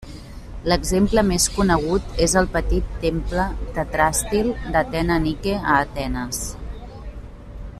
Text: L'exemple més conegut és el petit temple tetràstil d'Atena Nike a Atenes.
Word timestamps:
L'exemple 0.71 1.23
més 1.31 1.43
conegut 1.57 2.21
és 2.27 2.33
el 2.41 2.47
petit 2.55 2.95
temple 3.03 3.45
tetràstil 3.75 4.49
d'Atena 4.77 5.19
Nike 5.27 5.55
a 5.59 5.77
Atenes. 5.83 6.41